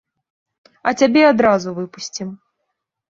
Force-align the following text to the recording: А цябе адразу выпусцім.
А 0.87 0.93
цябе 1.01 1.21
адразу 1.31 1.73
выпусцім. 1.77 2.33